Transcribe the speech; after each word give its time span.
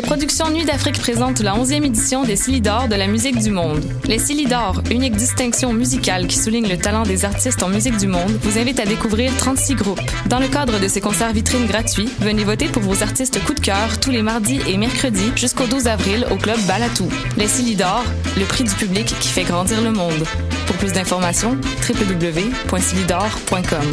Les 0.00 0.06
productions 0.06 0.48
Nuit 0.48 0.64
d'Afrique 0.64 0.98
présentent 0.98 1.40
la 1.40 1.54
11e 1.54 1.84
édition 1.84 2.24
des 2.24 2.34
Silidor 2.34 2.88
de 2.88 2.94
la 2.94 3.06
musique 3.06 3.38
du 3.38 3.50
monde. 3.50 3.84
Les 4.06 4.18
Silidor, 4.18 4.80
unique 4.90 5.14
distinction 5.14 5.74
musicale 5.74 6.26
qui 6.26 6.38
souligne 6.38 6.70
le 6.70 6.78
talent 6.78 7.02
des 7.02 7.26
artistes 7.26 7.62
en 7.62 7.68
musique 7.68 7.98
du 7.98 8.06
monde, 8.06 8.32
vous 8.40 8.58
invite 8.58 8.80
à 8.80 8.86
découvrir 8.86 9.36
36 9.36 9.74
groupes. 9.74 10.00
Dans 10.24 10.38
le 10.38 10.48
cadre 10.48 10.80
de 10.80 10.88
ces 10.88 11.02
concerts 11.02 11.34
vitrines 11.34 11.66
gratuits, 11.66 12.08
venez 12.20 12.44
voter 12.44 12.68
pour 12.68 12.80
vos 12.80 13.02
artistes 13.02 13.44
coup 13.44 13.52
de 13.52 13.60
cœur 13.60 14.00
tous 14.00 14.10
les 14.10 14.22
mardis 14.22 14.62
et 14.66 14.78
mercredis 14.78 15.32
jusqu'au 15.36 15.66
12 15.66 15.86
avril 15.86 16.26
au 16.30 16.36
club 16.36 16.58
Balatou. 16.66 17.10
Les 17.36 17.46
Silidor, 17.46 18.02
le 18.38 18.46
prix 18.46 18.64
du 18.64 18.74
public 18.74 19.14
qui 19.20 19.28
fait 19.28 19.44
grandir 19.44 19.82
le 19.82 19.90
monde. 19.90 20.24
Pour 20.66 20.76
plus 20.76 20.94
d'informations, 20.94 21.58
www.silidor.com. 21.86 23.84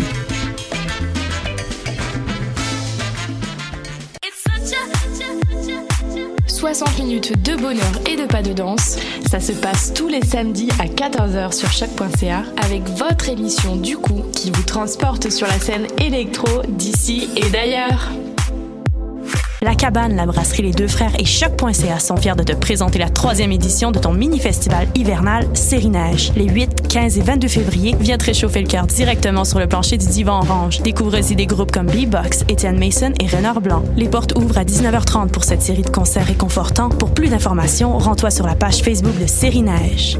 60 6.58 6.98
minutes 6.98 7.44
de 7.44 7.56
bonheur 7.56 8.02
et 8.10 8.16
de 8.16 8.26
pas 8.26 8.42
de 8.42 8.52
danse. 8.52 8.98
Ça 9.30 9.40
se 9.40 9.52
passe 9.52 9.94
tous 9.94 10.08
les 10.08 10.26
samedis 10.26 10.70
à 10.80 10.86
14h 10.86 11.54
sur 11.54 11.72
choc.ca 11.72 12.44
avec 12.66 12.82
votre 12.98 13.30
émission 13.30 13.76
du 13.76 13.96
coup 13.96 14.24
qui 14.34 14.50
vous 14.50 14.64
transporte 14.64 15.30
sur 15.30 15.46
la 15.46 15.60
scène 15.60 15.86
électro 16.00 16.64
d'ici 16.68 17.30
et 17.36 17.48
d'ailleurs. 17.52 18.10
La 19.64 19.74
Cabane, 19.74 20.16
la 20.16 20.28
brasserie 20.28 20.62
Les 20.62 20.72
Deux 20.72 20.88
Frères 20.88 21.20
et 21.20 21.26
Choc.ca 21.26 22.00
sont 22.00 22.16
fiers 22.16 22.36
de 22.36 22.44
te 22.44 22.54
présenter 22.54 23.00
la 23.00 23.10
troisième 23.10 23.52
édition 23.52 23.90
de 23.90 23.98
ton 23.98 24.14
mini-festival 24.14 24.88
hivernal 24.94 25.48
Série 25.56 25.90
Neige. 25.90 26.32
Les 26.36 26.48
8, 26.48 26.88
15 26.88 27.18
et 27.18 27.22
22 27.22 27.48
février, 27.48 27.96
viens 28.00 28.20
te 28.20 28.26
réchauffer 28.26 28.62
le 28.62 28.68
cœur 28.68 28.86
directement 28.86 29.46
sur 29.46 29.58
le 29.58 29.66
plancher 29.66 29.98
du 29.98 30.06
divan 30.06 30.42
orange. 30.42 30.84
Découvre 30.84 31.18
aussi 31.18 31.36
des 31.36 31.48
groupes 31.48 31.72
comme 31.72 31.88
B-Box, 31.88 32.44
Étienne 32.50 32.78
Mason 32.78 33.14
et 33.20 33.26
Renard 33.26 33.62
Blanc. 33.62 33.82
Les 33.96 34.10
portes 34.10 34.38
ouvrent 34.38 34.60
à 34.60 34.64
19h30 34.64 35.30
pour 35.30 35.44
cette 35.44 35.64
série 35.64 35.82
de 35.82 35.90
concerts 35.90 36.28
réconfortants. 36.28 36.90
Pour 36.90 37.10
plus 37.10 37.30
d'informations, 37.30 37.98
rends-toi 37.98 38.30
sur 38.30 38.46
la 38.46 38.54
page 38.54 38.84
Facebook 38.84 39.18
de 39.20 39.26
Série 39.26 39.64
Neige. 39.64 40.20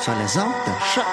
Sur 0.00 0.14
les 0.14 0.38
ondes 0.38 0.52
de 0.66 0.72
choc. 0.94 1.04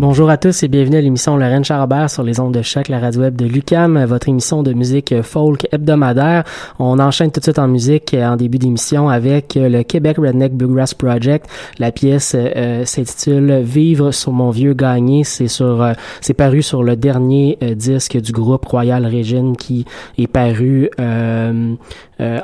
Bonjour 0.00 0.30
à 0.30 0.38
tous 0.38 0.62
et 0.62 0.68
bienvenue 0.68 0.96
à 0.96 1.02
l'émission 1.02 1.36
Lorraine 1.36 1.62
Charbert 1.62 2.08
sur 2.08 2.22
les 2.22 2.40
ondes 2.40 2.54
de 2.54 2.62
choc, 2.62 2.88
la 2.88 2.98
radio 2.98 3.20
web 3.20 3.36
de 3.36 3.44
Lucam, 3.44 4.02
votre 4.06 4.30
émission 4.30 4.62
de 4.62 4.72
musique 4.72 5.20
folk 5.20 5.68
hebdomadaire. 5.72 6.44
On 6.78 6.98
enchaîne 6.98 7.30
tout 7.30 7.38
de 7.38 7.44
suite 7.44 7.58
en 7.58 7.68
musique 7.68 8.16
en 8.18 8.36
début 8.36 8.56
d'émission 8.56 9.10
avec 9.10 9.56
le 9.56 9.82
Québec 9.82 10.16
Redneck 10.16 10.54
Bluegrass 10.54 10.94
Project. 10.94 11.50
La 11.78 11.92
pièce 11.92 12.34
euh, 12.34 12.86
s'intitule 12.86 13.60
Vivre 13.60 14.10
sur 14.10 14.32
mon 14.32 14.48
vieux 14.48 14.72
gagné. 14.72 15.22
C'est 15.22 15.48
sur, 15.48 15.82
euh, 15.82 15.92
c'est 16.22 16.32
paru 16.32 16.62
sur 16.62 16.82
le 16.82 16.96
dernier 16.96 17.58
euh, 17.62 17.74
disque 17.74 18.18
du 18.18 18.32
groupe 18.32 18.64
Royal 18.64 19.04
Régine 19.04 19.54
qui 19.54 19.84
est 20.16 20.28
paru 20.28 20.88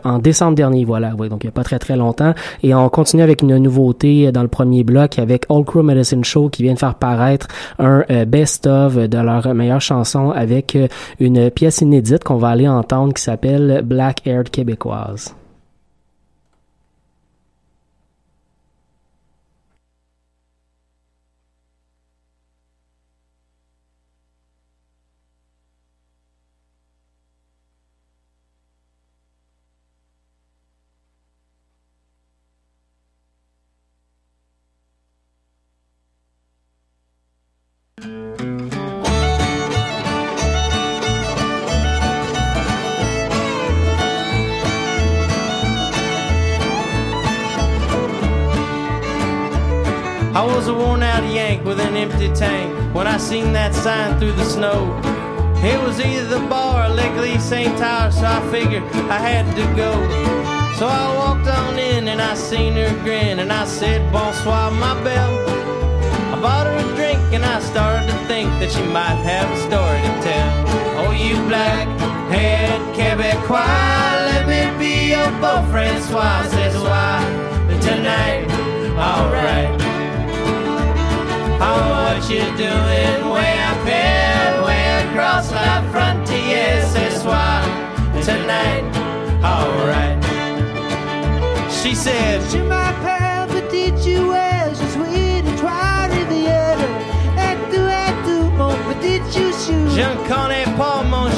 en 0.04 0.18
décembre 0.18 0.54
dernier. 0.54 0.84
Voilà, 0.84 1.10
donc 1.10 1.44
il 1.44 1.46
n'y 1.46 1.48
a 1.48 1.52
pas 1.52 1.64
très 1.64 1.78
très 1.78 1.96
longtemps. 1.96 2.34
Et 2.62 2.74
on 2.74 2.88
continue 2.88 3.22
avec 3.22 3.42
une 3.42 3.56
nouveauté 3.58 4.32
dans 4.32 4.42
le 4.42 4.48
premier 4.48 4.84
bloc 4.84 5.18
avec 5.18 5.46
All 5.50 5.64
Crow 5.64 5.82
Medicine 5.82 6.24
Show 6.24 6.48
qui 6.48 6.62
vient 6.62 6.74
de 6.74 6.78
faire 6.78 6.94
paraître 6.94 7.48
un 7.78 8.04
euh, 8.10 8.24
best-of 8.24 8.96
de 8.96 9.18
leur 9.18 9.54
meilleure 9.54 9.80
chanson 9.80 10.30
avec 10.30 10.76
euh, 10.76 10.88
une 11.20 11.50
pièce 11.50 11.80
inédite 11.80 12.24
qu'on 12.24 12.36
va 12.36 12.48
aller 12.48 12.68
entendre 12.68 13.14
qui 13.14 13.22
s'appelle 13.22 13.82
Black 13.84 14.26
Haired 14.26 14.50
Québécoise. 14.50 15.34
I 50.46 50.54
was 50.54 50.68
a 50.68 50.74
worn 50.74 51.02
out 51.02 51.24
yank 51.24 51.64
with 51.64 51.80
an 51.80 51.96
empty 51.96 52.32
tank 52.32 52.72
when 52.94 53.08
I 53.08 53.16
seen 53.16 53.52
that 53.54 53.74
sign 53.74 54.16
through 54.20 54.34
the 54.34 54.44
snow. 54.44 54.96
It 55.56 55.76
was 55.82 55.98
either 55.98 56.38
the 56.38 56.46
bar 56.46 56.86
or 56.86 56.94
Leckley 56.94 57.40
St. 57.40 57.76
Tower, 57.76 58.12
so 58.12 58.24
I 58.24 58.40
figured 58.52 58.84
I 59.10 59.18
had 59.18 59.44
to 59.56 59.64
go. 59.74 59.90
So 60.78 60.86
I 60.86 61.16
walked 61.16 61.48
on 61.48 61.80
in 61.80 62.06
and 62.06 62.22
I 62.22 62.34
seen 62.34 62.74
her 62.74 62.92
grin 63.02 63.40
and 63.40 63.52
I 63.52 63.64
said, 63.64 64.00
Bonsoir, 64.12 64.70
my 64.70 64.94
belle. 65.02 65.36
I 66.32 66.40
bought 66.40 66.66
her 66.68 66.76
a 66.76 66.94
drink 66.94 67.18
and 67.34 67.44
I 67.44 67.58
started 67.58 68.06
to 68.06 68.16
think 68.28 68.48
that 68.60 68.70
she 68.70 68.84
might 68.84 69.18
have 69.26 69.50
a 69.50 69.58
story 69.66 69.98
to 69.98 70.14
tell. 70.22 71.08
Oh, 71.08 71.10
you 71.10 71.34
black 71.48 71.88
head 72.30 72.78
Quebecois, 72.94 74.14
let 74.30 74.46
me 74.46 74.78
be 74.78 75.10
your 75.10 75.28
beau 75.40 75.66
Francois, 75.72 76.44
says 76.50 76.80
why 76.80 77.18
tonight, 77.80 78.46
alright. 78.96 79.85
Oh, 81.58 82.12
what 82.12 82.30
you 82.30 82.40
doing 82.56 83.30
way 83.32 83.58
up 83.70 83.80
here, 83.86 84.62
way 84.64 84.84
across 85.04 85.50
la 85.52 85.82
frontier, 85.92 86.82
ce 86.92 87.20
soir, 87.20 87.62
tonight, 88.24 88.84
alright. 89.42 90.16
She 91.70 91.94
said, 91.94 92.40
Je 92.52 92.58
m'appelle 92.58 93.46
Petite 93.48 93.96
Jouet, 94.02 94.70
je 94.72 94.86
suis 94.94 95.42
de 95.42 95.56
Trois-Rivières. 95.56 96.78
Et 97.38 97.56
tu 97.70 97.80
es 97.80 98.12
tout 98.26 98.50
mon 98.58 98.74
petit 98.88 99.20
chouchou. 99.32 99.88
Je 99.94 100.02
ne 100.02 100.28
connais 100.28 100.66
pas 100.76 101.02
mon 101.08 101.28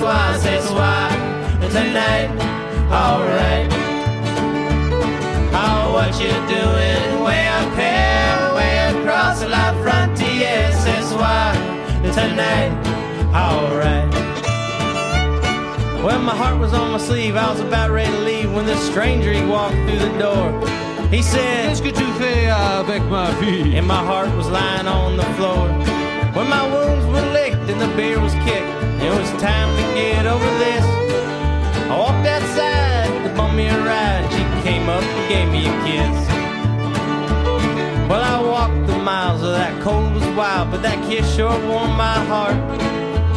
that's 0.00 0.70
why, 0.70 1.08
that's 1.60 1.74
tonight, 1.74 2.30
alright. 2.90 3.68
Oh, 5.52 5.92
what 5.92 6.12
you 6.20 6.30
doing? 6.46 7.24
Way 7.24 7.48
up 7.48 7.74
here, 7.74 8.54
way 8.54 9.00
across 9.00 9.42
La 9.44 9.72
Frontier, 9.82 10.70
that's 10.84 11.12
why. 11.12 11.54
Tonight, 12.14 12.72
alright. 13.34 14.08
Well, 16.04 16.20
my 16.20 16.34
heart 16.34 16.58
was 16.58 16.72
on 16.72 16.92
my 16.92 16.98
sleeve. 16.98 17.36
I 17.36 17.50
was 17.50 17.60
about 17.60 17.90
ready 17.90 18.10
to 18.10 18.20
leave 18.20 18.54
when 18.54 18.66
this 18.66 18.80
stranger 18.88 19.32
he 19.32 19.44
walked 19.44 19.74
through 19.74 19.98
the 19.98 20.18
door. 20.18 20.50
He 21.10 21.22
said, 21.22 21.70
Qu'est-ce 21.70 21.82
que 21.82 21.90
tu 21.90 22.04
fais 22.18 22.48
avec 22.48 23.02
ma 23.10 23.26
fille? 23.40 23.76
And 23.76 23.86
my 23.86 24.02
heart 24.04 24.34
was 24.36 24.48
lying 24.48 24.86
on 24.86 25.16
the 25.16 25.24
floor 25.34 25.68
when 26.34 26.48
my 26.48 26.62
wounds 26.72 27.04
were 27.06 27.32
laid 27.32 27.47
and 27.80 27.90
the 27.90 27.96
beer 27.96 28.20
was 28.20 28.32
kicked, 28.34 28.70
it 29.02 29.10
was 29.10 29.30
time 29.40 29.70
to 29.76 29.82
get 29.94 30.26
over 30.26 30.50
this. 30.58 30.84
I 31.90 31.96
walked 31.96 32.26
outside 32.26 33.08
to 33.24 33.34
bum 33.36 33.56
me 33.56 33.68
a 33.68 33.78
ride. 33.78 34.26
She 34.32 34.68
came 34.68 34.88
up 34.88 35.02
and 35.02 35.28
gave 35.28 35.48
me 35.50 35.66
a 35.66 35.74
kiss. 35.86 36.16
Well, 38.08 38.22
I 38.22 38.40
walked 38.42 38.86
the 38.86 38.98
miles 38.98 39.42
of 39.42 39.52
that 39.52 39.80
cold 39.82 40.12
was 40.14 40.26
wild, 40.36 40.70
but 40.70 40.82
that 40.82 40.98
kiss 41.08 41.24
sure 41.36 41.50
warmed 41.68 41.96
my 41.96 42.18
heart. 42.26 42.56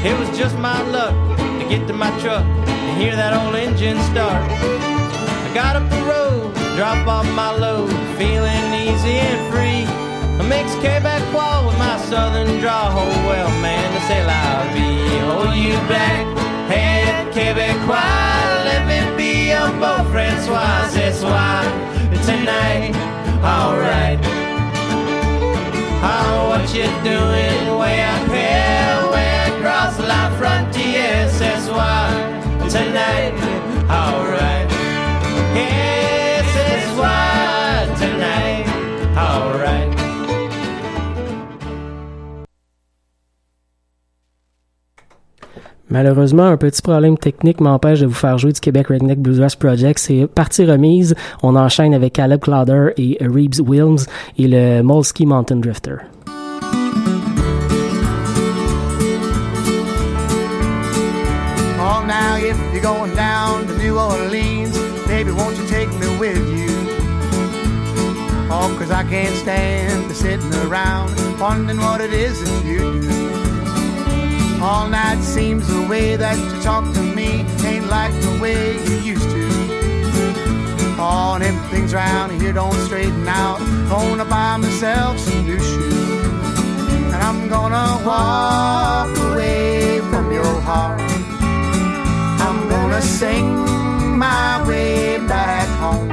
It 0.04 0.18
was 0.18 0.30
just 0.38 0.58
my 0.58 0.82
luck 0.90 1.14
to 1.38 1.66
get 1.70 1.88
to 1.88 1.94
my 1.94 2.10
truck 2.20 2.44
and 2.44 3.02
hear 3.02 3.16
that 3.16 3.34
old 3.34 3.56
engine 3.56 4.00
start. 4.12 4.44
I 4.50 5.52
got 5.54 5.76
up 5.76 5.88
the 5.90 6.02
road, 6.04 6.54
drop 6.78 7.06
off 7.08 7.28
my 7.36 7.52
load, 7.56 7.90
feeling 8.18 8.66
easy 8.74 9.18
and 9.20 9.54
free. 9.54 10.11
I 10.42 10.48
mix 10.48 10.74
Quebec 10.82 11.22
with 11.68 11.78
my 11.78 11.98
southern 12.10 12.60
draw. 12.60 12.90
Oh 12.90 13.28
well, 13.28 13.52
man, 13.62 13.90
say 14.08 14.26
la 14.26 14.66
vie. 14.74 15.22
Oh, 15.30 15.54
you 15.54 15.78
black 15.86 16.26
head 16.68 17.32
Quebecois, 17.32 18.66
let 18.66 18.82
me 18.90 19.16
be 19.16 19.50
your 19.52 19.70
beau 19.80 20.04
Francois. 20.10 20.90
C'est 20.90 21.14
soir 21.14 21.62
tonight, 22.26 22.96
alright. 23.44 24.20
Oh, 26.10 26.50
what 26.50 26.74
you 26.74 26.90
doing 27.06 27.78
way 27.78 28.02
up 28.02 28.26
here, 28.34 28.98
way 29.14 29.32
across 29.54 30.00
la 30.00 30.32
frontière? 30.40 31.30
C'est 31.30 31.60
soir 31.68 32.10
tonight, 32.68 33.38
alright. 33.88 34.68
Yeah, 35.54 35.91
Malheureusement, 45.92 46.46
un 46.46 46.56
petit 46.56 46.82
problème 46.82 47.18
technique 47.18 47.60
m'empêche 47.60 48.00
de 48.00 48.06
vous 48.06 48.14
faire 48.14 48.38
jouer 48.38 48.54
du 48.54 48.62
Québec 48.62 48.88
Redneck 48.88 49.20
Bluegrass 49.20 49.58
Project. 49.58 50.00
C'est 50.00 50.26
partie 50.26 50.66
remise. 50.66 51.16
On 51.44 51.58
enchaîne 51.58 51.94
avec 51.94 52.14
Caleb 52.14 52.40
Clowder 52.40 52.94
et 52.96 53.18
Reeves 53.20 53.62
Wilms 53.62 54.06
et 54.38 54.48
le 54.48 54.82
Molsky 54.82 55.26
Mountain 55.26 55.58
Drifter. 55.58 55.98
All 74.62 74.88
night 74.88 75.22
seems 75.24 75.68
the 75.68 75.88
way 75.88 76.16
that 76.16 76.38
you 76.38 76.62
talk 76.62 76.84
to 76.94 77.02
me 77.02 77.44
ain't 77.66 77.88
like 77.88 78.14
the 78.22 78.38
way 78.40 78.78
you 78.88 79.14
used 79.14 79.30
to. 79.30 79.42
And 81.00 81.44
if 81.44 81.56
things 81.72 81.94
round 81.94 82.40
here 82.40 82.54
don't 82.54 82.76
straighten 82.86 83.28
out, 83.28 83.58
gonna 83.90 84.26
buy 84.26 84.58
myself 84.58 85.18
some 85.18 85.46
new 85.46 85.58
shoes. 85.58 85.94
And 87.14 87.16
I'm 87.16 87.50
gonna 87.50 88.06
walk 88.06 89.10
away 89.32 90.00
from 90.12 90.32
your 90.32 90.62
heart. 90.62 91.02
I'm 92.46 92.70
gonna 92.70 93.02
sing 93.02 93.48
my 94.20 94.64
way 94.68 95.18
back 95.28 95.68
home. 95.80 96.12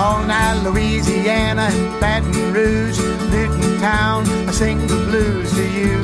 All 0.00 0.24
night, 0.24 0.62
Louisiana 0.62 1.68
and 1.70 2.00
Baton 2.00 2.54
Rouge, 2.54 2.98
Newton 3.30 3.78
Town, 3.80 4.24
I 4.48 4.50
sing 4.50 4.78
the 4.86 4.96
blues 5.06 5.52
to 5.52 5.64
you. 5.78 6.00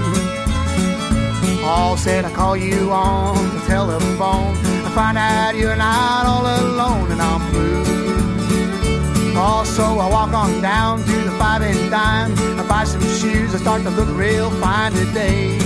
All 1.65 1.97
said 1.97 2.27
I 2.27 2.31
call 2.31 2.59
you 2.59 2.93
on 2.93 3.37
the 3.55 3.61
telephone. 3.63 4.55
I 4.85 4.91
find 4.95 5.17
out 5.17 5.57
you're 5.57 5.77
not 5.77 6.27
all 6.27 6.45
alone 6.45 7.11
and 7.11 7.23
I'm 7.23 7.51
blue. 7.51 9.35
Also, 9.35 9.83
I 9.99 10.11
walk 10.11 10.35
on 10.35 10.61
down 10.61 11.03
to 11.03 11.17
the 11.29 11.31
five 11.39 11.63
and 11.63 11.91
dime. 11.91 12.35
I 12.61 12.67
buy 12.69 12.85
some 12.85 13.01
shoes. 13.01 13.55
I 13.55 13.59
start 13.59 13.83
to 13.85 13.91
look 13.91 14.15
real 14.15 14.51
fine 14.61 14.93
today. 14.93 15.57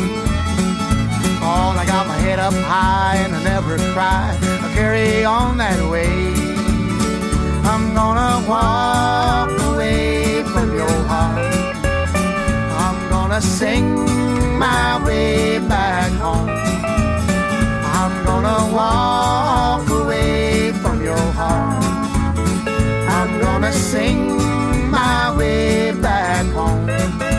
All 1.43 1.77
I 1.77 1.85
got 1.85 2.07
my 2.07 2.17
head 2.19 2.39
up 2.39 2.55
high 2.55 3.17
and 3.25 3.35
I 3.35 3.43
never 3.43 3.77
cry. 3.93 4.39
I 4.41 4.73
carry 4.73 5.25
on 5.25 5.59
that 5.59 5.91
way. 5.91 6.40
I'm 7.65 7.95
gonna 7.95 8.49
walk 8.49 9.51
away 9.73 10.43
from 10.45 10.75
your 10.75 10.97
heart. 11.11 11.55
I'm 12.85 13.09
gonna 13.11 13.41
sing 13.41 13.87
my 14.59 15.03
way 15.05 15.59
back 15.59 16.11
home. 16.13 16.49
I'm 18.01 18.25
gonna 18.25 18.75
walk 18.75 19.89
away 19.91 20.73
from 20.83 21.03
your 21.03 21.27
heart. 21.41 21.85
I'm 23.19 23.41
gonna 23.41 23.73
sing 23.73 24.37
my 24.91 25.35
way 25.37 25.93
back 25.93 26.47
home. 26.47 27.30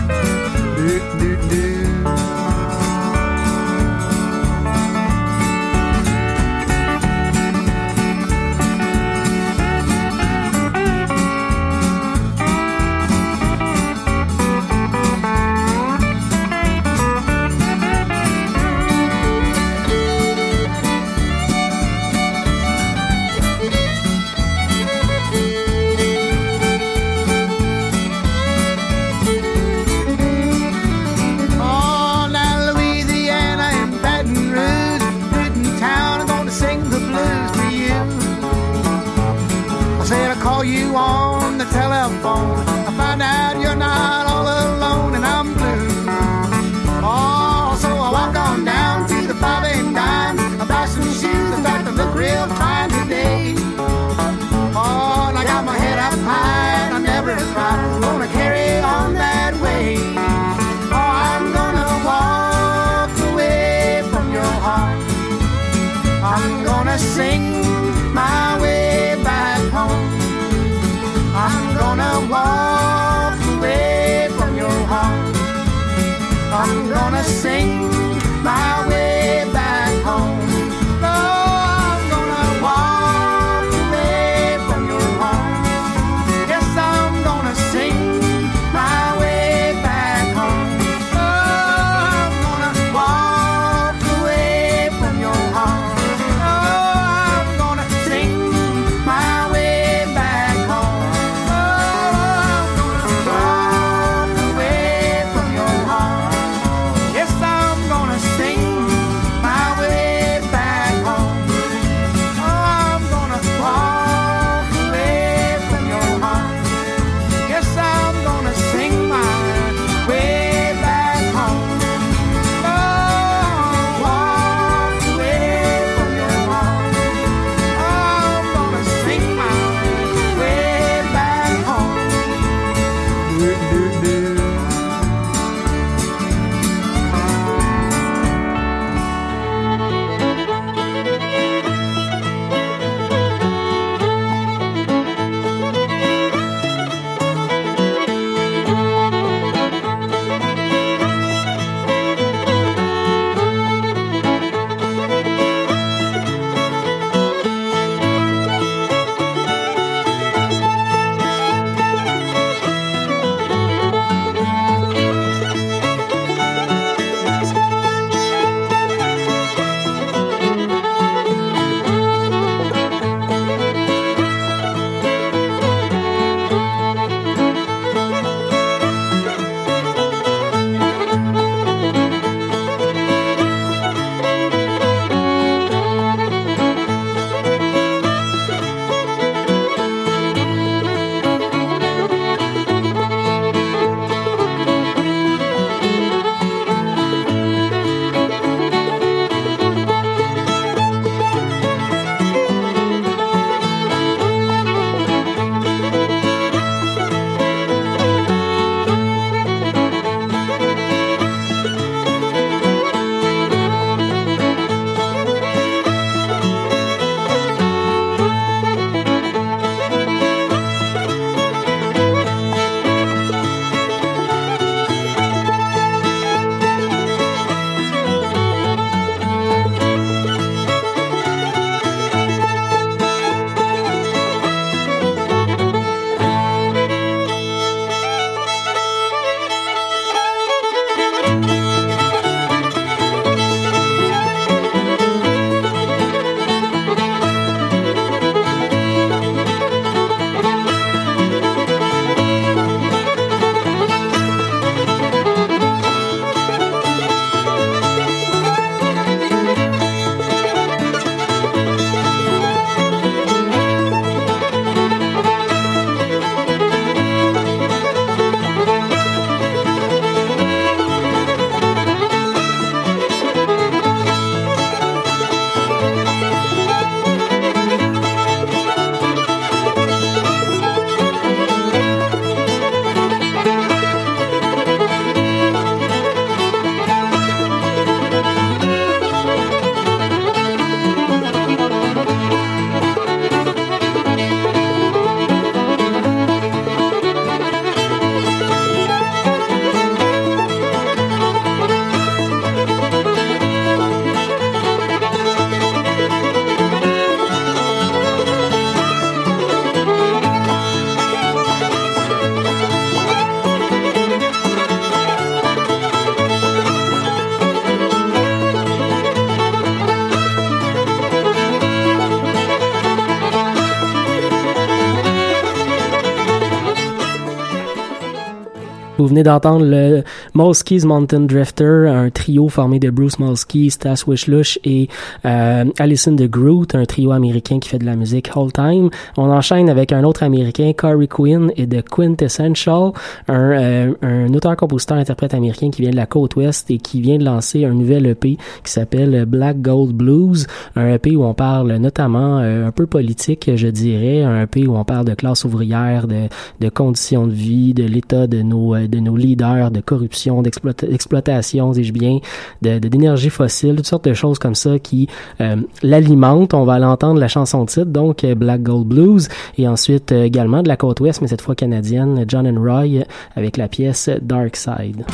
D'entendre 329.24 329.66
le 329.66 330.04
Molski's 330.34 330.86
Mountain 330.86 331.22
Drifter, 331.22 331.88
un 331.88 332.10
trio 332.10 332.50
formé 332.50 332.80
de 332.80 332.90
Bruce 332.90 333.20
Molsky, 333.20 333.70
Stas 333.70 334.04
Wishlush 334.08 334.60
et 334.64 334.88
euh, 335.26 335.66
Alison 335.80 336.14
de 336.14 336.28
Groot, 336.28 336.76
un 336.76 336.86
trio 336.86 337.12
américain 337.12 337.60
qui 337.60 337.70
fait 337.70 337.80
de 337.80 337.86
la 337.86 337.96
musique 337.96 338.30
whole 338.36 338.52
time. 338.52 338.90
On 339.18 339.30
enchaîne 339.30 339.70
avec 339.70 339.92
un 339.92 340.04
autre 340.04 340.24
américain, 340.24 340.72
Corey 340.76 341.08
Quinn 341.08 341.52
et 341.56 341.66
de 341.66 341.82
Quintessential, 341.82 342.92
un, 343.28 343.52
euh, 343.52 343.94
un 344.02 344.34
auteur-compositeur-interprète 344.34 345.34
américain 345.34 345.70
qui 345.70 345.82
vient 345.82 345.92
de 345.92 345.96
la 345.96 346.06
côte 346.06 346.36
ouest 346.36 346.70
et 346.72 346.78
qui 346.78 347.02
vient 347.02 347.18
de 347.18 347.26
lancer 347.26 347.66
un 347.66 347.74
nouvel 347.74 348.06
EP 348.08 348.38
qui 348.64 348.72
s'appelle 348.72 349.26
Black 349.26 349.62
Gold 349.62 349.94
Blues, 349.94 350.48
un 350.76 350.94
EP 350.94 351.16
où 351.16 351.24
on 351.24 351.34
parle 351.34 351.76
notamment 351.78 352.40
euh, 352.40 352.68
un 352.68 352.72
peu 352.72 352.86
politique, 352.86 353.52
je 353.56 353.68
dirais, 353.68 354.24
un 354.24 354.44
EP 354.44 354.68
où 354.68 354.76
on 354.76 354.84
parle 354.84 355.06
de 355.06 355.14
classe 355.14 355.44
ouvrière, 355.44 356.08
de, 356.08 356.28
de 356.60 356.70
conditions 356.70 357.28
de 357.28 357.34
vie, 357.34 357.74
de 357.74 357.84
l'état 357.84 358.28
de 358.28 358.42
nos 358.42 358.76
de 358.88 359.00
nos 359.00 359.11
leaders, 359.18 359.72
de 359.72 359.82
corruption, 359.82 360.42
d'exploitation, 360.42 361.72
dis-je 361.72 361.94
bien, 361.94 362.20
de 362.62 362.80
d'énergie 362.80 363.30
fossile, 363.30 363.76
toutes 363.76 363.88
sortes 363.88 364.06
de 364.06 364.14
choses 364.14 364.40
comme 364.40 364.56
ça 364.56 364.80
qui 364.80 365.08
euh, 365.40 365.58
l'alimentent. 365.82 366.54
On 366.54 366.66
va 366.66 366.80
l'entendre 366.80 367.20
la 367.20 367.28
chanson 367.28 367.66
titre, 367.66 367.86
donc 367.86 368.24
euh, 368.24 368.36
Black 368.36 368.64
Gold 368.64 368.88
Blues, 368.88 369.30
et 369.58 369.68
ensuite 369.68 370.12
euh, 370.12 370.24
également 370.24 370.64
de 370.64 370.68
la 370.68 370.78
côte 370.78 371.00
ouest, 371.00 371.22
mais 371.22 371.28
cette 371.28 371.42
fois 371.42 371.56
canadienne, 371.56 372.26
John 372.28 372.48
and 372.48 372.62
Roy 372.62 373.04
avec 373.36 373.58
la 373.58 373.68
pièce 373.68 374.10
Dark 374.22 374.56
Side. 374.56 375.06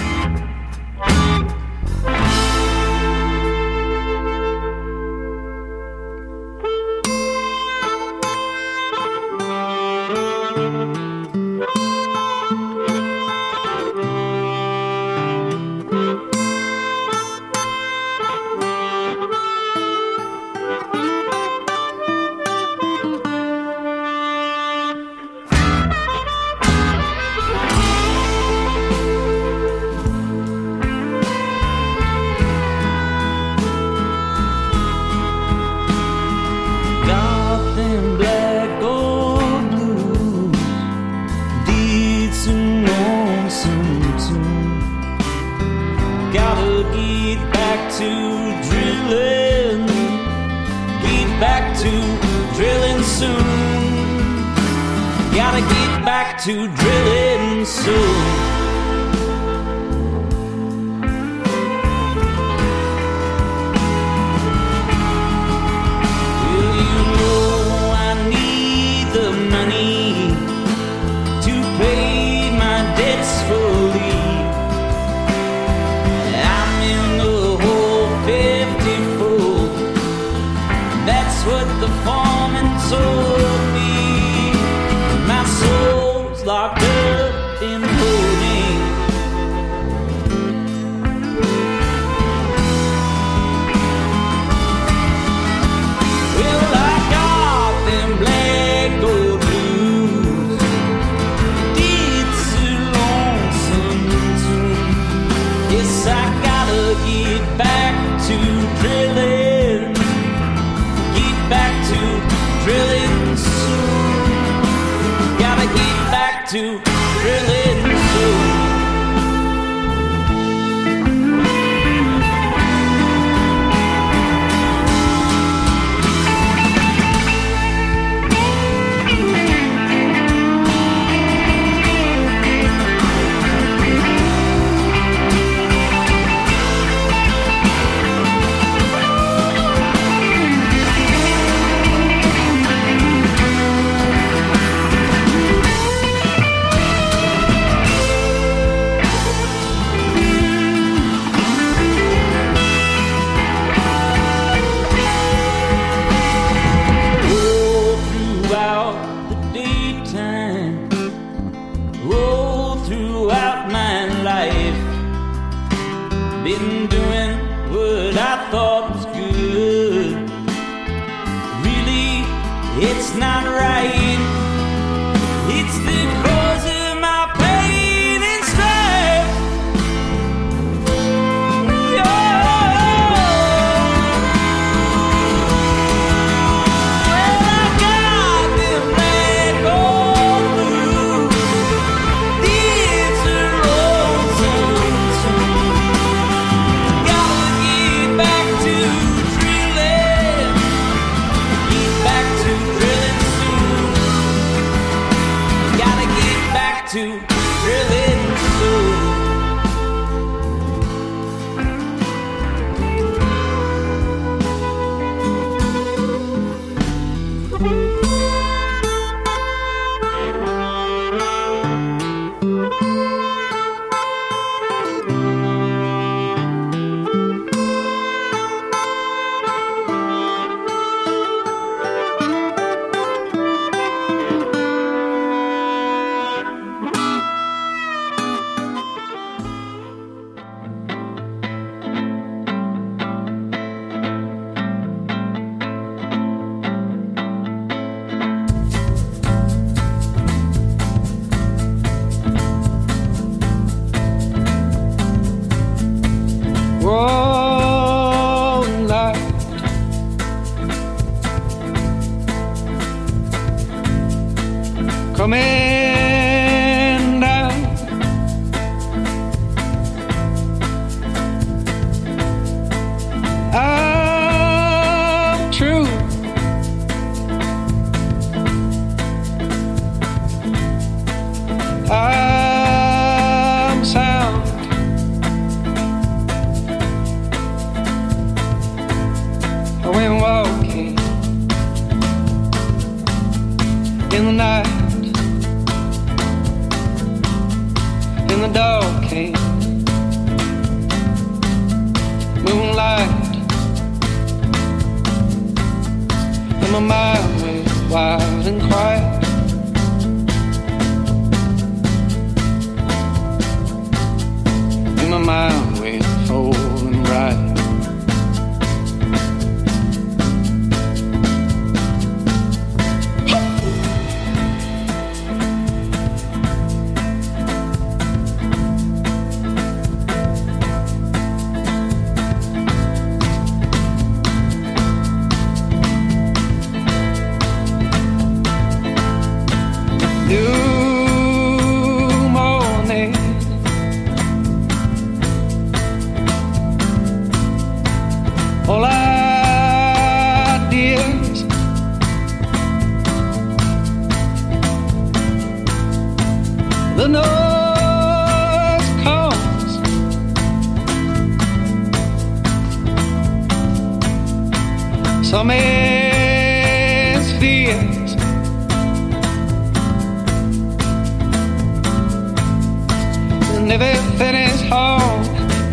nothing 374.18 374.36
is 374.36 374.62
hard. 374.62 375.26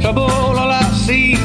Trouble 0.03 0.31
all 0.31 0.59
I 0.59 0.83
see, 0.93 1.37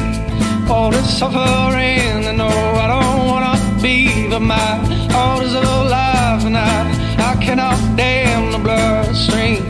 all 0.70 0.92
the 0.92 1.02
suffering. 1.04 2.28
I 2.28 2.34
know 2.36 2.48
I 2.48 2.88
don't 2.94 3.28
wanna 3.28 3.56
be, 3.82 4.28
but 4.28 4.42
my 4.42 4.72
heart 5.14 5.46
is 5.46 5.54
alive 5.54 6.46
and 6.46 6.58
I, 6.58 7.32
I 7.32 7.36
cannot 7.42 7.78
damn 7.96 8.52
the 8.52 8.60
bloodstream. 8.60 9.64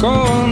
Growing 0.00 0.51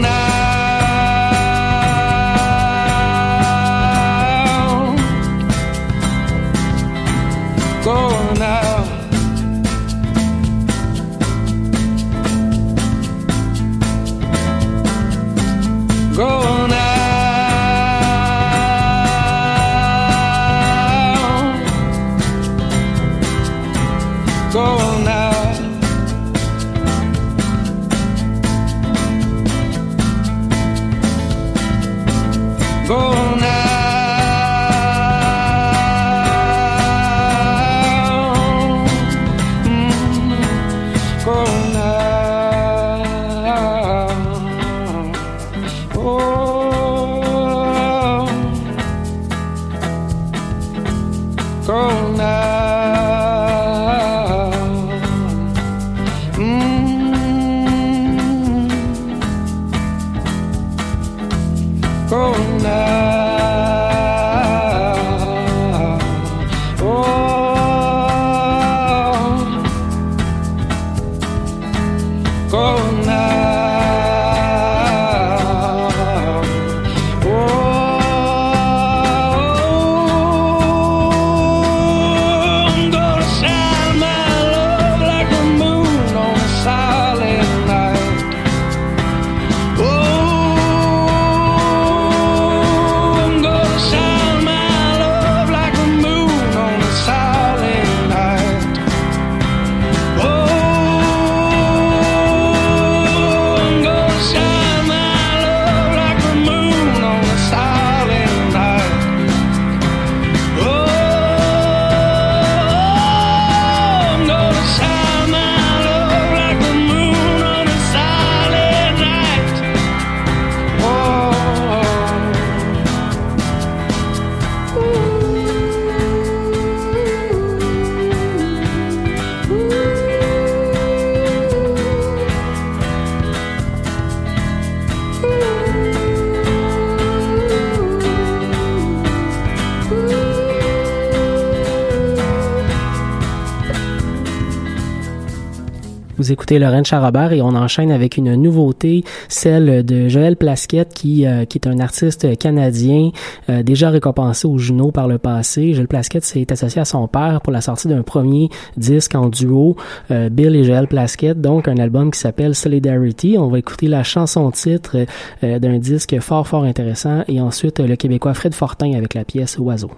Vous 146.31 146.35
écoutez 146.35 146.59
Lorraine 146.59 146.85
Charrobert 146.85 147.33
et 147.33 147.41
on 147.41 147.49
enchaîne 147.49 147.91
avec 147.91 148.15
une 148.15 148.35
nouveauté, 148.35 149.03
celle 149.27 149.83
de 149.83 150.07
Joël 150.07 150.37
Plasquette 150.37 150.93
qui, 150.93 151.27
euh, 151.27 151.43
qui 151.43 151.57
est 151.57 151.67
un 151.67 151.77
artiste 151.79 152.37
canadien 152.37 153.09
euh, 153.49 153.63
déjà 153.63 153.89
récompensé 153.89 154.47
au 154.47 154.57
Juno 154.57 154.91
par 154.91 155.09
le 155.09 155.17
passé. 155.17 155.73
Joël 155.73 155.89
Plasquette 155.89 156.23
s'est 156.23 156.49
associé 156.49 156.79
à 156.79 156.85
son 156.85 157.09
père 157.09 157.41
pour 157.41 157.51
la 157.51 157.59
sortie 157.59 157.89
d'un 157.89 158.01
premier 158.01 158.47
disque 158.77 159.13
en 159.13 159.27
duo, 159.27 159.75
euh, 160.09 160.29
Bill 160.29 160.55
et 160.55 160.63
Joël 160.63 160.87
Plasquette, 160.87 161.41
donc 161.41 161.67
un 161.67 161.75
album 161.75 162.11
qui 162.11 162.19
s'appelle 162.21 162.55
Solidarity. 162.55 163.35
On 163.37 163.49
va 163.49 163.59
écouter 163.59 163.89
la 163.89 164.03
chanson 164.03 164.49
titre 164.51 165.05
d'un 165.41 165.79
disque 165.79 166.17
fort 166.21 166.47
fort 166.47 166.63
intéressant 166.63 167.25
et 167.27 167.41
ensuite 167.41 167.81
le 167.81 167.97
Québécois 167.97 168.35
Fred 168.35 168.53
Fortin 168.53 168.93
avec 168.93 169.15
la 169.15 169.25
pièce 169.25 169.57
Oiseau. 169.59 169.91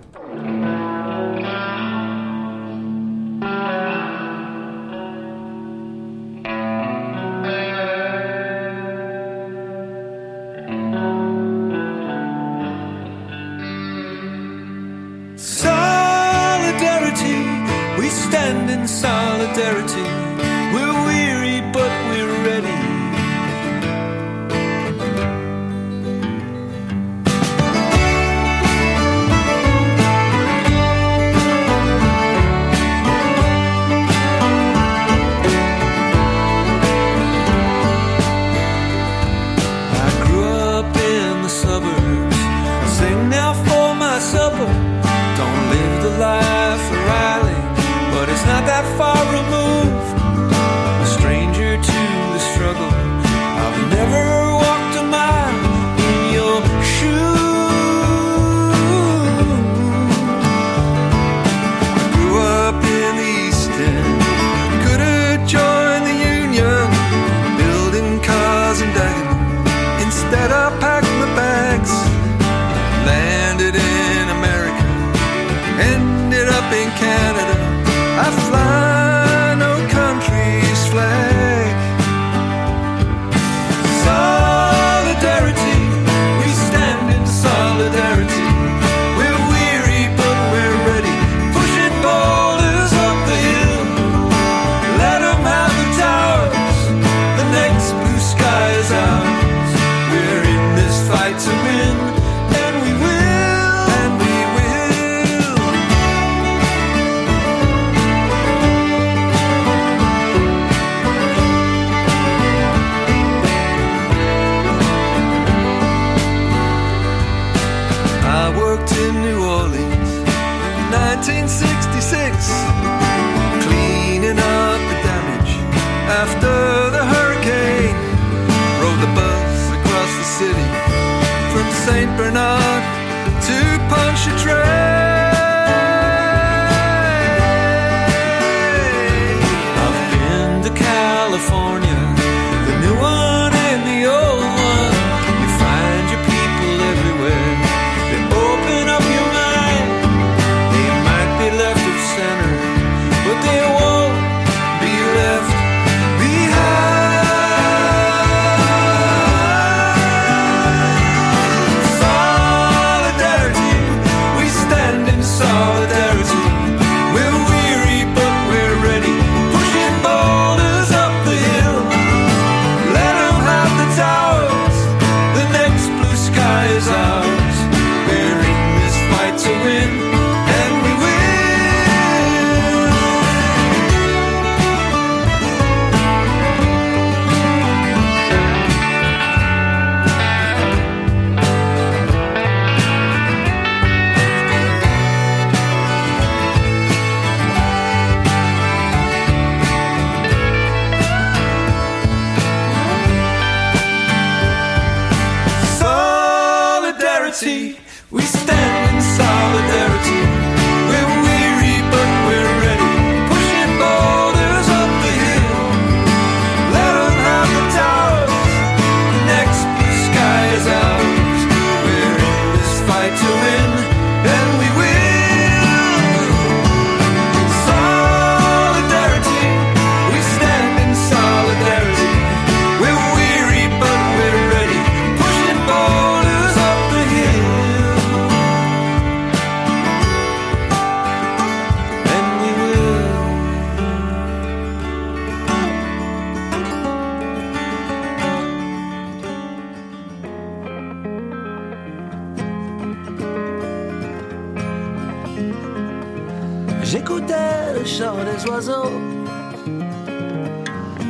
le 257.77 257.85
chant 257.85 258.17
des 258.29 258.49
oiseaux. 258.49 258.91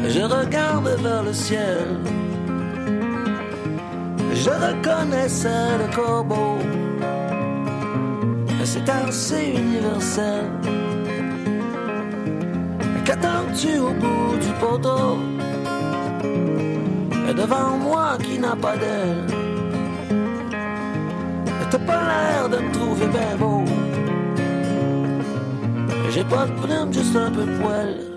Je 0.08 0.21
regarde 0.21 0.89
vers 1.01 1.23
le 1.23 1.34
ciel. 1.34 1.88
Je 4.34 4.49
reconnaissais 4.49 5.77
le 5.82 5.95
corbeau. 5.95 6.58
C'est 8.63 8.89
assez 8.89 9.53
universel. 9.56 10.45
Qu'attends-tu 13.06 13.79
au 13.79 13.91
bout 14.01 14.36
du 14.41 14.51
poteau? 14.60 15.17
Et 17.29 17.34
devant 17.34 17.77
moi 17.77 18.17
qui 18.23 18.39
n'a 18.39 18.56
pas 18.56 18.75
d'aile. 18.77 19.27
T'as 21.69 21.79
pas 21.79 22.01
l'air 22.08 22.49
de 22.49 22.58
me 22.58 22.71
trouver 22.71 23.08
bien 23.08 23.36
beau. 23.39 23.62
J'ai 26.13 26.23
pas 26.26 26.45
de 26.45 26.52
plume, 26.62 26.93
juste 26.93 27.15
un 27.15 27.32
peu 27.32 27.43
poil. 27.60 28.12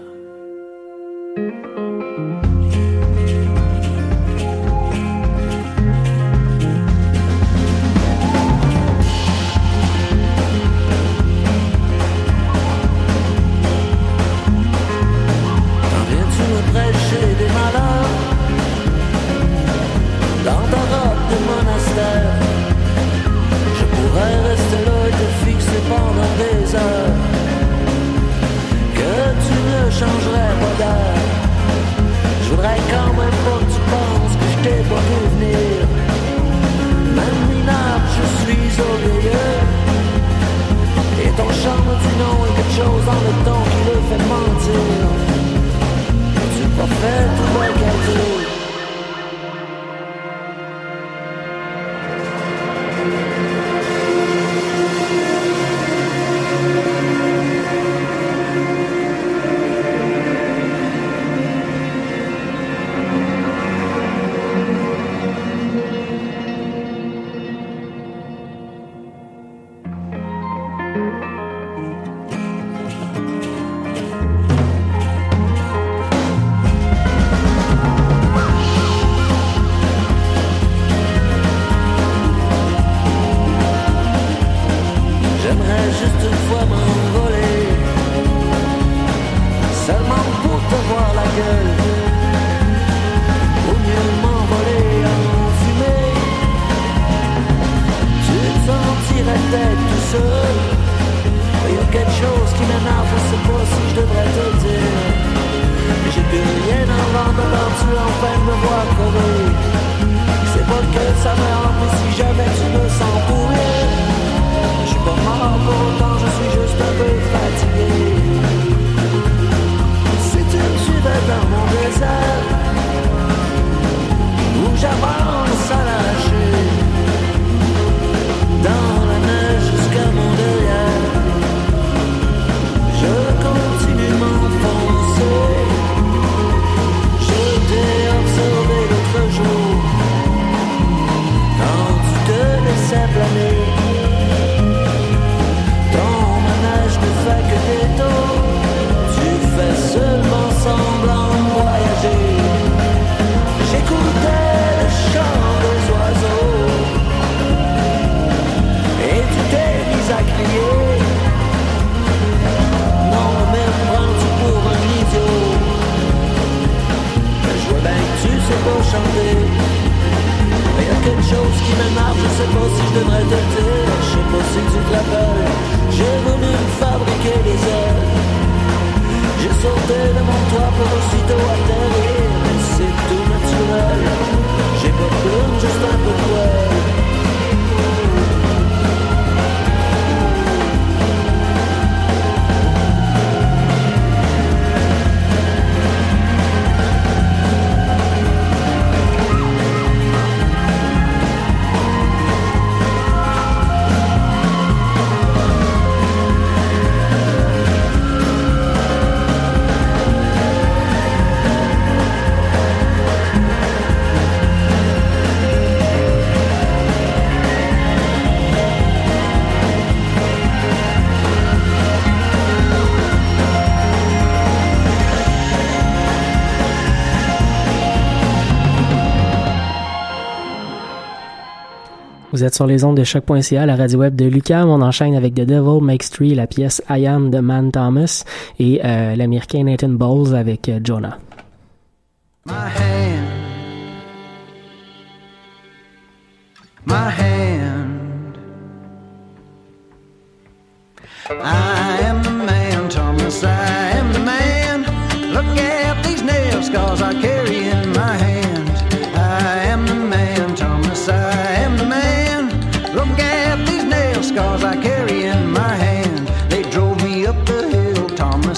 Vous 232.36 232.44
êtes 232.44 232.54
sur 232.54 232.66
les 232.66 232.84
ondes 232.84 232.98
de 232.98 233.02
choc.ca, 233.02 233.64
la 233.64 233.76
radio 233.76 234.00
web 234.00 234.14
de 234.14 234.26
Lucam. 234.26 234.68
On 234.68 234.82
enchaîne 234.82 235.14
avec 235.14 235.32
The 235.32 235.46
Devil 235.46 235.82
Makes 235.82 236.10
Three, 236.10 236.34
la 236.34 236.46
pièce 236.46 236.82
I 236.90 237.06
Am 237.06 237.30
de 237.30 237.38
Man 237.38 237.72
Thomas 237.72 238.24
et 238.58 238.82
euh, 238.84 239.16
l'américain 239.16 239.64
Nathan 239.64 239.88
Bowles 239.88 240.34
avec 240.34 240.68
euh, 240.68 240.78
Jonah. 240.84 241.16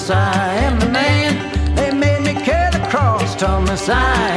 Thomas, 0.09 0.25
I 0.25 0.55
am 0.55 0.79
the 0.79 0.89
man. 0.89 1.75
They 1.75 1.91
made 1.91 2.21
me 2.23 2.33
carry 2.33 2.71
the 2.71 2.83
cross, 2.87 3.35
Thomas, 3.35 3.87
I 3.89 4.28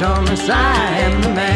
Thomas, 0.00 0.48
I 0.48 0.98
am 1.00 1.20
the 1.20 1.28
man. 1.28 1.49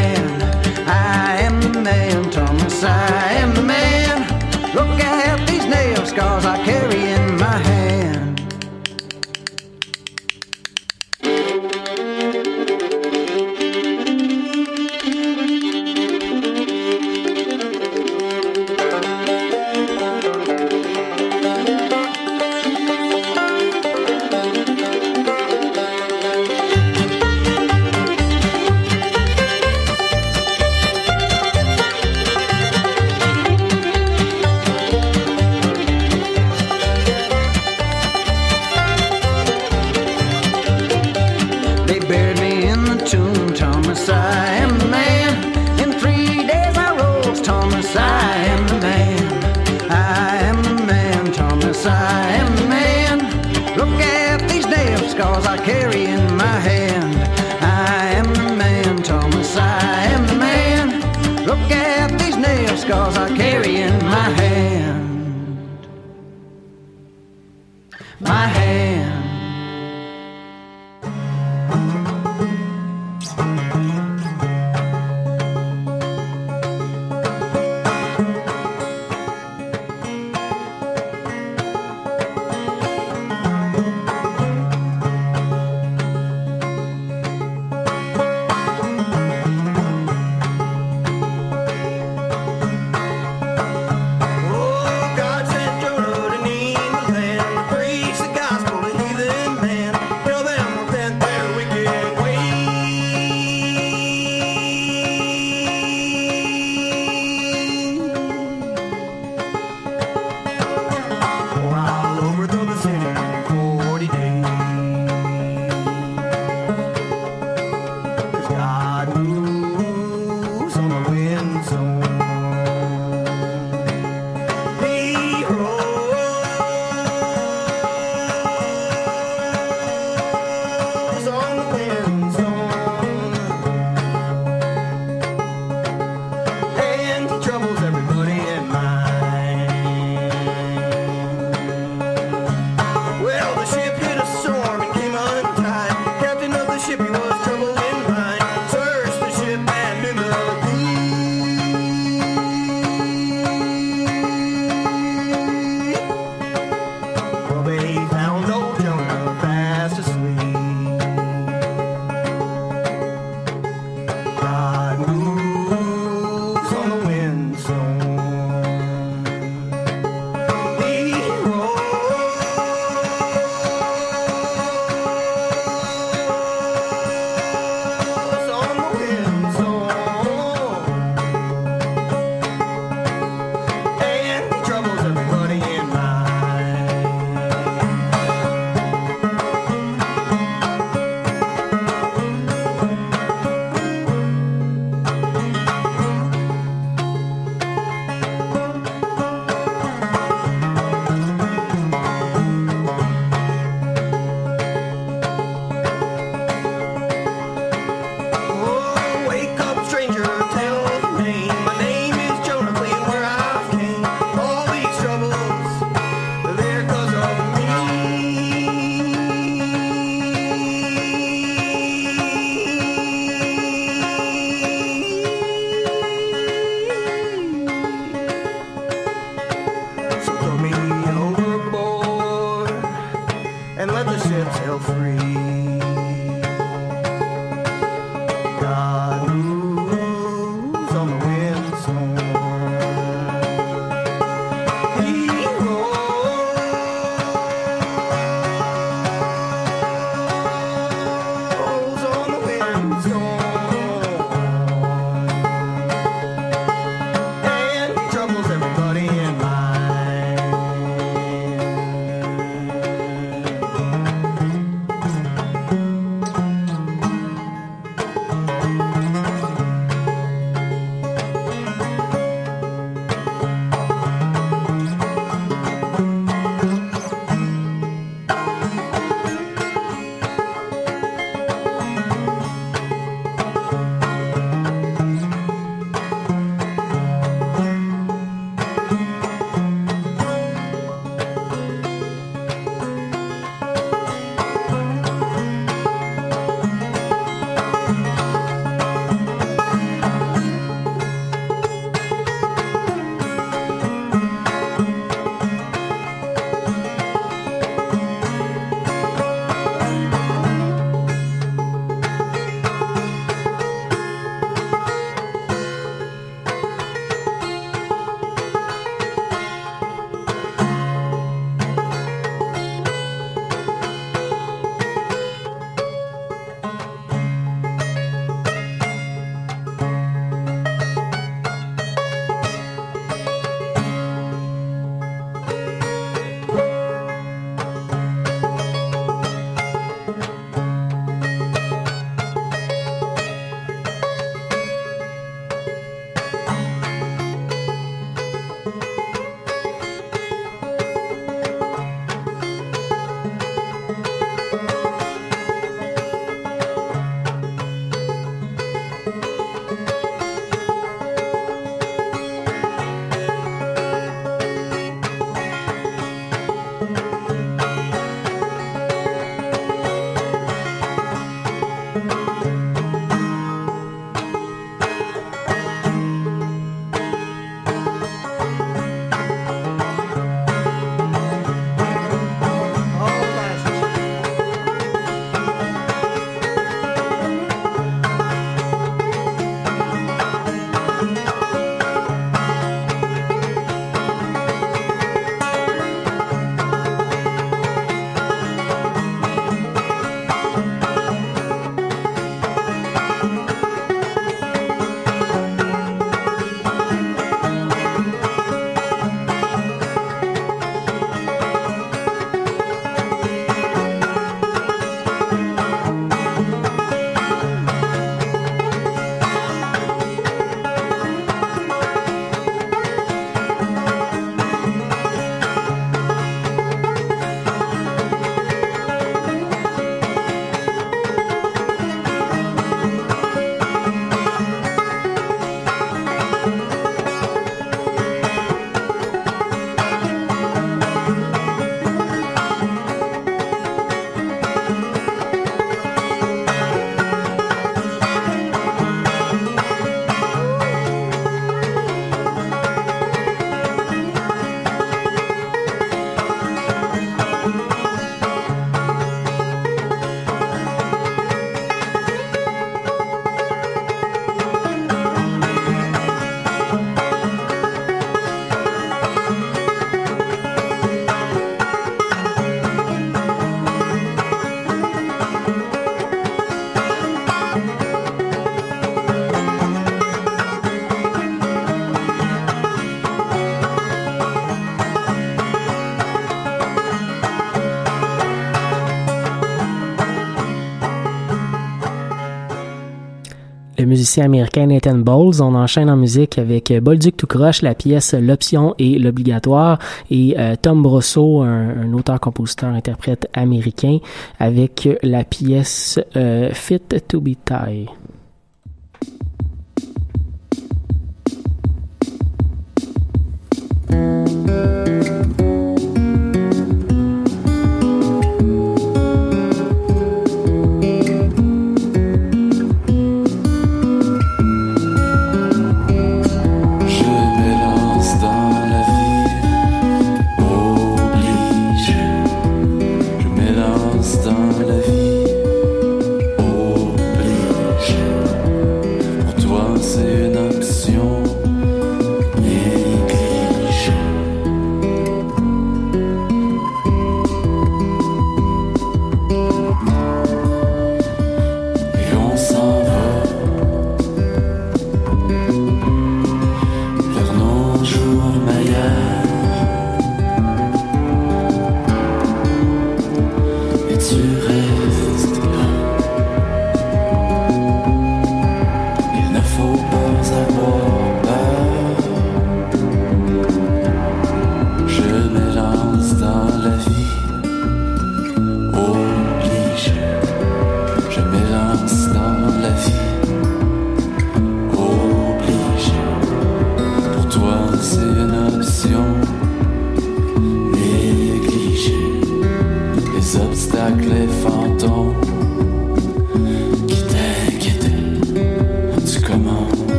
ici 494.15 494.21
américain 494.21 494.67
Nathan 494.67 494.99
Bowles. 494.99 495.43
On 495.43 495.57
enchaîne 495.57 495.91
en 495.91 495.97
musique 495.97 496.39
avec 496.39 496.71
euh, 496.71 496.81
Bolduc 496.81 497.17
tout 497.17 497.27
croche, 497.27 497.63
la 497.63 497.75
pièce 497.75 498.15
L'option 498.15 498.77
et 498.79 498.97
l'obligatoire 498.97 499.81
et 500.09 500.37
euh, 500.39 500.55
Tom 500.61 500.83
Brosso, 500.83 501.43
un, 501.43 501.93
auteur-compositeur-interprète 501.93 503.29
américain 503.33 503.99
avec 504.39 504.89
la 505.03 505.25
pièce 505.25 505.99
euh, 506.15 506.51
Fit 506.53 506.83
to 507.09 507.21
be 507.21 507.35
Tie. 507.45 507.89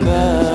back. 0.00 0.45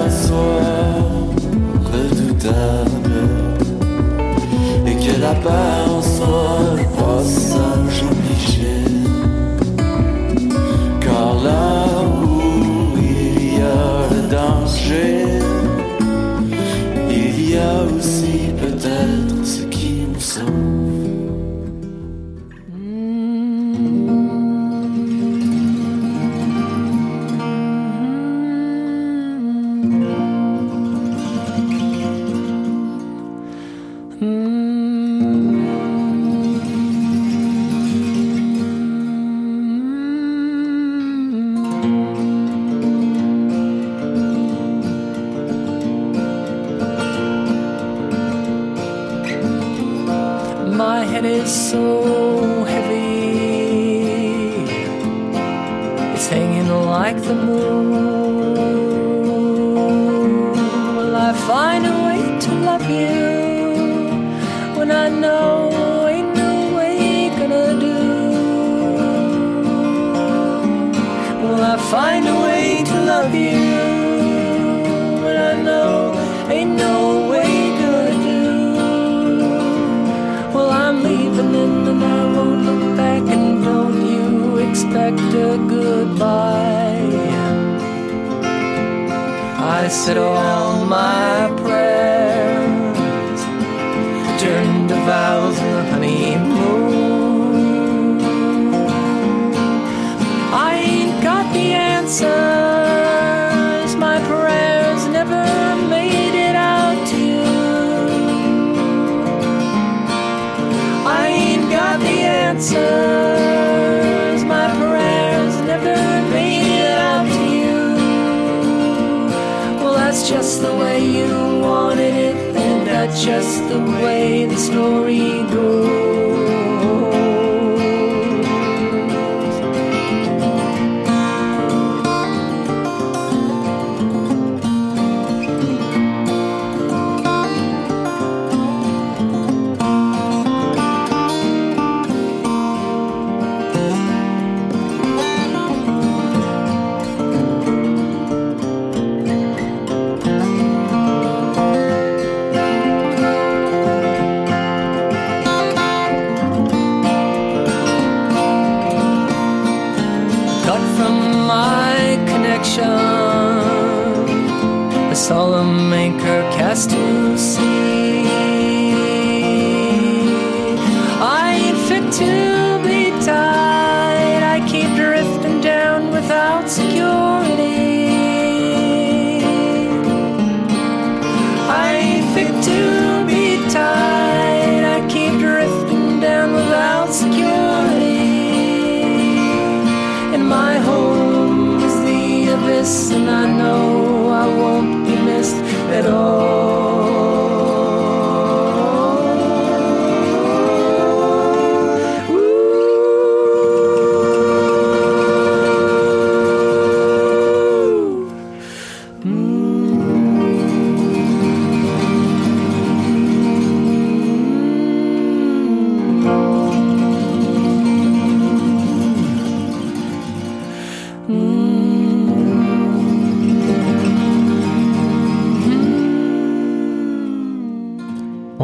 the 120.61 120.75
way 120.75 121.03
you 121.03 121.59
wanted 121.59 122.13
it, 122.13 122.35
and 122.55 122.87
that's 122.87 123.23
just 123.23 123.67
the 123.67 123.79
way 123.79 124.45
the 124.45 124.57
story 124.57 125.43
goes. 125.53 126.10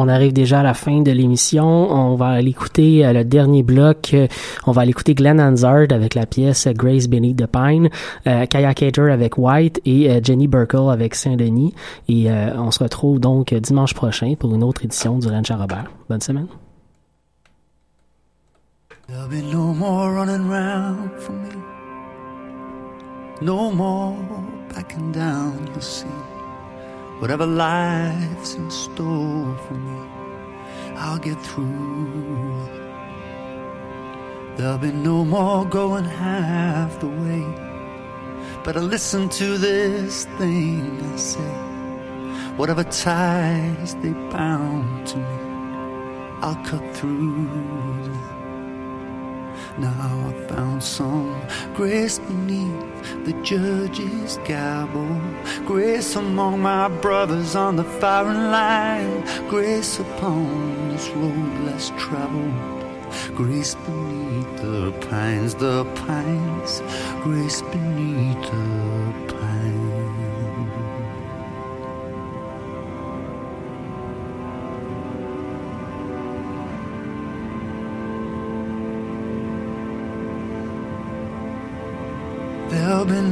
On 0.00 0.08
arrive 0.08 0.32
déjà 0.32 0.60
à 0.60 0.62
la 0.62 0.74
fin 0.74 1.00
de 1.00 1.10
l'émission. 1.10 1.66
On 1.66 2.14
va 2.14 2.28
aller 2.28 2.50
écouter 2.50 3.04
euh, 3.04 3.12
le 3.12 3.24
dernier 3.24 3.64
bloc. 3.64 4.10
Euh, 4.14 4.28
On 4.64 4.70
va 4.70 4.82
aller 4.82 4.90
écouter 4.92 5.14
Glenn 5.14 5.40
Hansard 5.40 5.86
avec 5.90 6.14
la 6.14 6.24
pièce 6.24 6.68
Grace 6.68 7.08
Beneath 7.08 7.36
the 7.36 7.46
Pine, 7.46 7.90
euh, 8.28 8.46
Kaya 8.46 8.74
Cater 8.74 9.10
avec 9.10 9.38
White 9.38 9.80
et 9.84 10.08
euh, 10.08 10.20
Jenny 10.22 10.46
Burkle 10.46 10.90
avec 10.92 11.16
Saint-Denis. 11.16 11.74
Et 12.08 12.30
euh, 12.30 12.52
on 12.56 12.70
se 12.70 12.82
retrouve 12.82 13.18
donc 13.18 13.52
dimanche 13.52 13.92
prochain 13.92 14.34
pour 14.38 14.54
une 14.54 14.62
autre 14.62 14.84
édition 14.84 15.18
du 15.18 15.26
Ranch 15.26 15.50
à 15.50 15.56
Robert. 15.56 15.90
Bonne 16.08 16.20
semaine. 16.20 16.46
There'll 19.08 19.26
be 19.28 19.42
no 19.42 19.72
more 19.72 20.12
running 20.12 20.48
round 20.48 21.10
for 21.18 21.32
me. 21.32 21.48
No 23.40 23.72
more 23.72 24.14
backing 24.72 25.10
down, 25.12 25.54
you'll 25.72 25.80
see. 25.80 26.06
Whatever 27.20 27.46
life's 27.46 28.54
in 28.54 28.70
store 28.70 29.56
for 29.66 29.74
me, 29.74 30.08
I'll 30.94 31.18
get 31.18 31.36
through. 31.40 32.68
There'll 34.56 34.78
be 34.78 34.92
no 34.92 35.24
more 35.24 35.64
going 35.64 36.04
half 36.04 37.00
the 37.00 37.08
way. 37.08 37.44
Better 38.64 38.80
listen 38.80 39.28
to 39.30 39.58
this 39.58 40.26
thing 40.38 41.00
I 41.12 41.16
say. 41.16 41.52
Whatever 42.56 42.84
ties 42.84 43.94
they 43.96 44.12
bound 44.30 45.06
to 45.08 45.16
me, 45.16 45.38
I'll 46.40 46.62
cut 46.64 46.84
through. 46.96 47.77
Now 49.78 50.32
I 50.34 50.48
found 50.48 50.82
some 50.82 51.40
grace 51.72 52.18
beneath 52.18 53.24
the 53.24 53.32
judge's 53.44 54.38
gavel, 54.44 55.20
grace 55.66 56.16
among 56.16 56.60
my 56.62 56.88
brothers 56.88 57.54
on 57.54 57.76
the 57.76 57.84
firing 57.84 58.50
line, 58.50 59.22
grace 59.48 60.00
upon 60.00 60.88
this 60.88 61.08
road 61.10 61.60
less 61.64 61.92
traveled, 61.96 63.36
grace 63.36 63.76
beneath 63.86 64.56
the 64.62 64.92
pines, 65.08 65.54
the 65.54 65.84
pines, 65.94 66.82
grace 67.22 67.62
beneath 67.62 68.50
the 68.50 68.77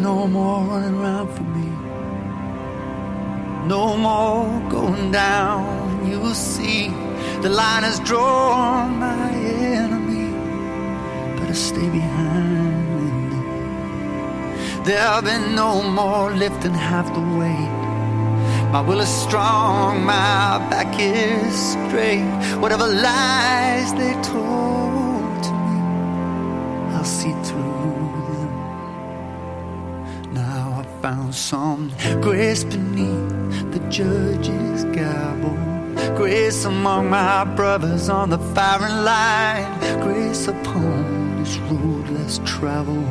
no 0.07 0.25
more 0.29 0.61
running 0.71 0.97
around 1.01 1.29
for 1.37 1.47
me. 1.57 1.69
No 3.75 3.85
more 4.07 4.47
going 4.77 5.11
down. 5.11 5.63
You 6.09 6.19
will 6.25 6.41
see 6.57 6.83
the 7.45 7.53
line 7.63 7.85
is 7.91 7.99
drawn, 8.11 9.01
my 9.07 9.31
enemy. 9.83 10.29
Better 11.37 11.59
stay 11.71 11.89
behind. 12.01 13.31
There'll 14.87 15.27
be 15.31 15.37
no 15.63 15.71
more 15.99 16.27
lifting 16.45 16.77
half 16.91 17.07
the 17.19 17.25
weight. 17.41 17.81
My 18.75 18.83
will 18.89 19.01
is 19.07 19.15
strong, 19.27 20.05
my 20.05 20.59
back 20.73 20.93
is 21.01 21.55
straight. 21.73 22.31
Whatever 22.63 22.87
lies 23.09 23.89
they 24.01 24.15
told 24.35 25.35
to 25.47 25.53
me, 25.67 25.79
I'll 26.95 27.11
see 27.19 27.35
through 27.47 27.76
Some 31.07 31.93
grace 32.21 32.65
beneath 32.65 33.71
the 33.71 33.79
judge's 33.89 34.83
gavel. 34.87 35.57
Grace 36.17 36.65
among 36.65 37.11
my 37.11 37.45
brothers 37.45 38.09
on 38.09 38.31
the 38.31 38.39
firing 38.39 39.05
line. 39.05 40.01
Grace 40.01 40.49
upon 40.49 41.37
this 41.39 41.59
road 41.59 42.09
less 42.09 42.41
traveled. 42.45 43.07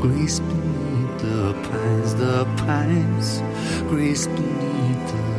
Grace 0.00 0.40
beneath 0.40 1.18
the 1.20 1.52
pines, 1.70 2.14
the 2.16 2.44
pines. 2.56 3.40
Grace 3.88 4.26
beneath 4.26 5.06
the 5.12 5.31